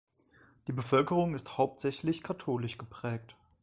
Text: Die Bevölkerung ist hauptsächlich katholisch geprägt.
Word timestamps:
Die 0.65 0.71
Bevölkerung 0.73 1.35
ist 1.35 1.59
hauptsächlich 1.59 2.23
katholisch 2.23 2.79
geprägt. 2.79 3.35